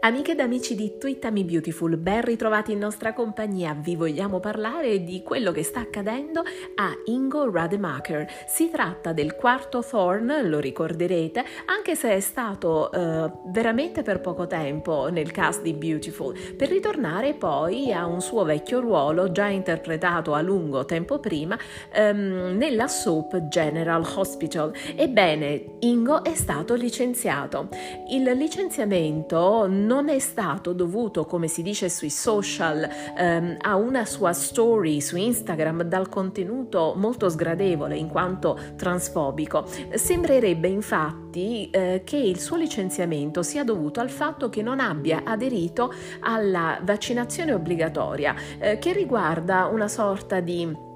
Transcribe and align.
Amiche 0.00 0.30
ed 0.30 0.38
amici 0.38 0.76
di 0.76 0.96
Twittami 0.96 1.42
Beautiful, 1.42 1.96
ben 1.96 2.22
ritrovati 2.22 2.70
in 2.70 2.78
nostra 2.78 3.12
compagnia. 3.12 3.76
Vi 3.76 3.96
vogliamo 3.96 4.38
parlare 4.38 5.02
di 5.02 5.24
quello 5.24 5.50
che 5.50 5.64
sta 5.64 5.80
accadendo 5.80 6.44
a 6.76 6.92
Ingo 7.06 7.50
Rademacher. 7.50 8.24
Si 8.46 8.70
tratta 8.70 9.12
del 9.12 9.34
quarto 9.34 9.82
Thorn, 9.82 10.48
lo 10.48 10.60
ricorderete, 10.60 11.44
anche 11.66 11.96
se 11.96 12.12
è 12.12 12.20
stato 12.20 12.92
eh, 12.92 13.32
veramente 13.46 14.02
per 14.02 14.20
poco 14.20 14.46
tempo 14.46 15.08
nel 15.10 15.32
cast 15.32 15.62
di 15.62 15.72
Beautiful, 15.72 16.54
per 16.56 16.68
ritornare 16.68 17.34
poi 17.34 17.92
a 17.92 18.06
un 18.06 18.20
suo 18.20 18.44
vecchio 18.44 18.78
ruolo 18.78 19.32
già 19.32 19.46
interpretato 19.48 20.32
a 20.32 20.40
lungo 20.40 20.84
tempo 20.84 21.18
prima 21.18 21.58
ehm, 21.92 22.56
nella 22.56 22.86
soap 22.86 23.48
General 23.48 24.06
Hospital. 24.14 24.72
Ebbene, 24.94 25.78
Ingo 25.80 26.22
è 26.22 26.36
stato 26.36 26.74
licenziato. 26.74 27.68
Il 28.10 28.22
licenziamento 28.22 29.66
non 29.88 30.10
è 30.10 30.18
stato 30.18 30.74
dovuto, 30.74 31.24
come 31.24 31.48
si 31.48 31.62
dice 31.62 31.88
sui 31.88 32.10
social, 32.10 32.86
ehm, 33.16 33.56
a 33.62 33.74
una 33.76 34.04
sua 34.04 34.34
story 34.34 35.00
su 35.00 35.16
Instagram 35.16 35.84
dal 35.84 36.10
contenuto 36.10 36.92
molto 36.94 37.30
sgradevole 37.30 37.96
in 37.96 38.08
quanto 38.08 38.58
transfobico. 38.76 39.64
Sembrerebbe 39.94 40.68
infatti 40.68 41.70
eh, 41.70 42.02
che 42.04 42.18
il 42.18 42.38
suo 42.38 42.56
licenziamento 42.56 43.42
sia 43.42 43.64
dovuto 43.64 44.00
al 44.00 44.10
fatto 44.10 44.50
che 44.50 44.60
non 44.60 44.78
abbia 44.78 45.22
aderito 45.24 45.90
alla 46.20 46.78
vaccinazione 46.82 47.54
obbligatoria, 47.54 48.34
eh, 48.58 48.78
che 48.78 48.92
riguarda 48.92 49.64
una 49.72 49.88
sorta 49.88 50.40
di 50.40 50.86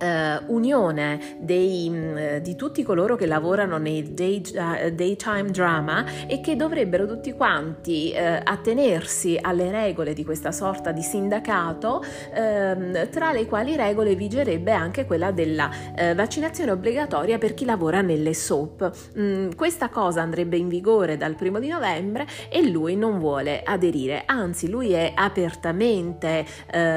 Uh, 0.00 0.42
unione 0.46 1.36
dei, 1.40 1.90
uh, 1.90 2.40
di 2.40 2.56
tutti 2.56 2.82
coloro 2.82 3.16
che 3.16 3.26
lavorano 3.26 3.76
nei 3.76 4.14
day, 4.14 4.40
uh, 4.54 4.90
daytime 4.90 5.50
drama 5.50 6.26
e 6.26 6.40
che 6.40 6.56
dovrebbero 6.56 7.06
tutti 7.06 7.32
quanti 7.34 8.14
attenersi 8.16 9.38
alle 9.40 9.70
regole 9.70 10.14
di 10.14 10.24
questa 10.24 10.52
sorta 10.52 10.90
di 10.92 11.02
sindacato, 11.02 12.02
ehm, 12.32 13.10
tra 13.10 13.32
le 13.32 13.44
quali 13.46 13.76
regole 13.76 14.14
vigerebbe 14.14 14.72
anche 14.72 15.04
quella 15.04 15.32
della 15.32 15.70
vaccinazione 16.14 16.70
obbligatoria 16.70 17.38
per 17.38 17.54
chi 17.54 17.64
lavora 17.64 18.00
nelle 18.00 18.32
soap. 18.32 18.90
Mm, 19.18 19.50
questa 19.56 19.88
cosa 19.88 20.22
andrebbe 20.22 20.56
in 20.56 20.68
vigore 20.68 21.16
dal 21.16 21.34
primo 21.34 21.58
di 21.58 21.68
novembre 21.68 22.26
e 22.48 22.66
lui 22.68 22.96
non 22.96 23.18
vuole 23.18 23.62
aderire, 23.62 24.22
anzi 24.26 24.68
lui 24.68 24.92
è 24.92 25.12
apertamente 25.14 26.44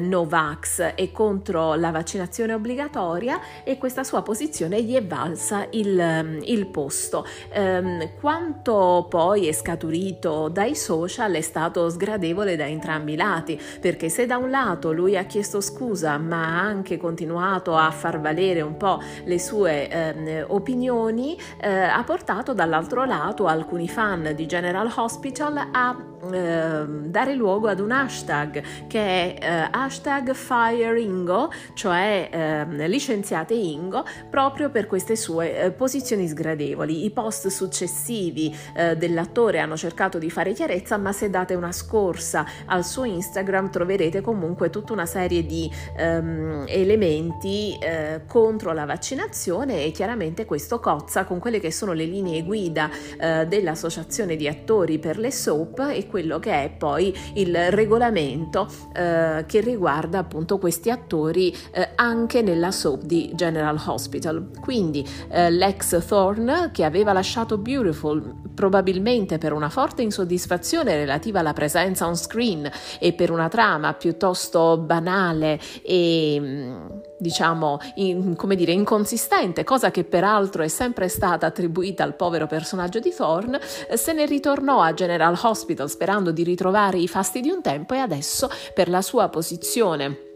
Novax 0.00 0.92
e 0.94 1.10
contro 1.12 1.74
la 1.74 1.90
vaccinazione 1.90 2.52
obbligatoria 2.54 2.83
obbligatoria 2.84 3.40
e 3.62 3.78
questa 3.78 4.04
sua 4.04 4.22
posizione 4.22 4.82
gli 4.82 4.94
è 4.94 5.04
valsa 5.04 5.66
il, 5.70 5.98
ehm, 5.98 6.40
il 6.44 6.66
posto. 6.66 7.26
Um, 7.54 8.10
quanto 8.20 9.06
poi 9.08 9.48
è 9.48 9.52
scaturito 9.52 10.48
dai 10.48 10.74
social 10.74 11.32
è 11.32 11.40
stato 11.40 11.88
sgradevole 11.88 12.56
da 12.56 12.66
entrambi 12.66 13.12
i 13.12 13.16
lati, 13.16 13.60
perché 13.80 14.08
se 14.08 14.26
da 14.26 14.36
un 14.36 14.50
lato 14.50 14.92
lui 14.92 15.16
ha 15.16 15.24
chiesto 15.24 15.60
scusa 15.60 16.16
ma 16.18 16.58
ha 16.58 16.60
anche 16.60 16.96
continuato 16.96 17.76
a 17.76 17.90
far 17.90 18.20
valere 18.20 18.60
un 18.60 18.76
po' 18.76 19.00
le 19.24 19.38
sue 19.38 19.88
um, 20.14 20.44
opinioni, 20.48 21.36
uh, 21.38 21.66
ha 21.66 22.02
portato 22.04 22.52
dall'altro 22.52 23.04
lato 23.04 23.46
alcuni 23.46 23.88
fan 23.88 24.32
di 24.34 24.46
General 24.46 24.90
Hospital 24.94 25.68
a 25.72 25.96
uh, 26.22 27.08
dare 27.08 27.34
luogo 27.34 27.68
ad 27.68 27.80
un 27.80 27.90
hashtag 27.90 28.86
che 28.86 29.34
è 29.34 29.68
uh, 29.72 29.76
hashtag 29.76 30.32
FireIngo, 30.32 31.50
cioè 31.74 32.28
ehm, 32.30 32.73
licenziate 32.76 33.54
Ingo 33.54 34.04
proprio 34.30 34.70
per 34.70 34.86
queste 34.86 35.16
sue 35.16 35.58
eh, 35.58 35.70
posizioni 35.70 36.26
sgradevoli. 36.26 37.04
I 37.04 37.10
post 37.10 37.48
successivi 37.48 38.54
eh, 38.76 38.96
dell'attore 38.96 39.58
hanno 39.58 39.76
cercato 39.76 40.18
di 40.18 40.30
fare 40.30 40.52
chiarezza, 40.52 40.96
ma 40.96 41.12
se 41.12 41.30
date 41.30 41.54
una 41.54 41.72
scorsa 41.72 42.46
al 42.66 42.84
suo 42.84 43.04
Instagram 43.04 43.70
troverete 43.70 44.20
comunque 44.20 44.70
tutta 44.70 44.92
una 44.92 45.06
serie 45.06 45.44
di 45.46 45.70
ehm, 45.96 46.64
elementi 46.68 47.76
eh, 47.78 48.22
contro 48.26 48.72
la 48.72 48.84
vaccinazione 48.84 49.84
e 49.84 49.90
chiaramente 49.90 50.44
questo 50.44 50.80
cozza 50.80 51.24
con 51.24 51.38
quelle 51.38 51.60
che 51.60 51.70
sono 51.70 51.92
le 51.92 52.04
linee 52.04 52.42
guida 52.42 52.90
eh, 53.18 53.46
dell'associazione 53.46 54.36
di 54.36 54.48
attori 54.48 54.98
per 54.98 55.18
le 55.18 55.30
soap 55.30 55.90
e 55.90 56.06
quello 56.06 56.38
che 56.38 56.64
è 56.64 56.70
poi 56.70 57.14
il 57.34 57.70
regolamento 57.70 58.68
eh, 58.94 59.44
che 59.46 59.60
riguarda 59.60 60.18
appunto 60.18 60.58
questi 60.58 60.90
attori 60.90 61.54
anche 61.96 62.42
nella 62.42 62.63
nella 62.64 62.70
soap 62.70 63.02
di 63.02 63.30
General 63.34 63.80
Hospital. 63.86 64.48
Quindi 64.60 65.06
eh, 65.28 65.50
l'ex 65.50 66.06
Thorne, 66.06 66.70
che 66.72 66.84
aveva 66.84 67.12
lasciato 67.12 67.58
Beautiful 67.58 68.42
probabilmente 68.54 69.38
per 69.38 69.52
una 69.52 69.68
forte 69.68 70.02
insoddisfazione 70.02 70.96
relativa 70.96 71.40
alla 71.40 71.52
presenza 71.52 72.06
on 72.06 72.16
screen 72.16 72.70
e 72.98 73.12
per 73.12 73.30
una 73.30 73.48
trama 73.48 73.92
piuttosto 73.94 74.78
banale 74.78 75.60
e 75.82 76.36
mm, 76.40 76.86
diciamo 77.18 77.78
in, 77.96 78.36
come 78.36 78.54
dire 78.54 78.72
inconsistente, 78.72 79.64
cosa 79.64 79.90
che 79.90 80.04
peraltro 80.04 80.62
è 80.62 80.68
sempre 80.68 81.08
stata 81.08 81.46
attribuita 81.46 82.04
al 82.04 82.14
povero 82.14 82.46
personaggio 82.46 83.00
di 83.00 83.12
Thorne, 83.14 83.60
se 83.62 84.12
ne 84.12 84.24
ritornò 84.26 84.80
a 84.80 84.94
General 84.94 85.38
Hospital 85.42 85.90
sperando 85.90 86.30
di 86.30 86.44
ritrovare 86.44 86.98
i 86.98 87.08
fasti 87.08 87.40
di 87.40 87.50
un 87.50 87.60
tempo 87.60 87.94
e 87.94 87.98
adesso 87.98 88.48
per 88.72 88.88
la 88.88 89.02
sua 89.02 89.28
posizione 89.28 90.32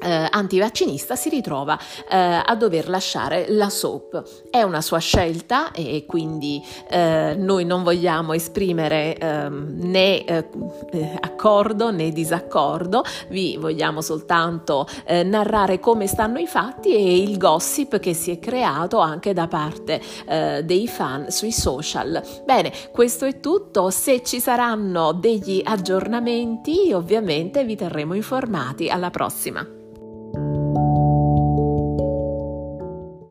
eh, 0.00 0.26
antivaccinista 0.30 1.16
si 1.16 1.28
ritrova 1.28 1.78
eh, 2.08 2.42
a 2.44 2.54
dover 2.56 2.88
lasciare 2.88 3.46
la 3.48 3.68
soap. 3.68 4.48
È 4.50 4.62
una 4.62 4.80
sua 4.80 4.98
scelta 4.98 5.72
e 5.72 6.04
quindi 6.06 6.62
eh, 6.88 7.34
noi 7.36 7.64
non 7.64 7.82
vogliamo 7.82 8.32
esprimere 8.32 9.16
ehm, 9.16 9.78
né 9.80 10.24
eh, 10.24 10.48
accordo 11.20 11.90
né 11.90 12.10
disaccordo, 12.10 13.04
vi 13.28 13.56
vogliamo 13.56 14.00
soltanto 14.00 14.86
eh, 15.04 15.22
narrare 15.22 15.80
come 15.80 16.06
stanno 16.06 16.38
i 16.38 16.46
fatti 16.46 16.94
e 16.94 17.22
il 17.22 17.38
gossip 17.38 17.98
che 17.98 18.14
si 18.14 18.30
è 18.30 18.38
creato 18.38 18.98
anche 18.98 19.32
da 19.32 19.48
parte 19.48 20.00
eh, 20.26 20.62
dei 20.64 20.88
fan 20.88 21.30
sui 21.30 21.52
social. 21.52 22.22
Bene, 22.44 22.72
questo 22.92 23.24
è 23.24 23.40
tutto, 23.40 23.90
se 23.90 24.22
ci 24.22 24.40
saranno 24.40 25.12
degli 25.12 25.60
aggiornamenti 25.64 26.92
ovviamente 26.92 27.64
vi 27.64 27.76
terremo 27.76 28.14
informati, 28.14 28.88
alla 28.88 29.10
prossima. 29.10 29.66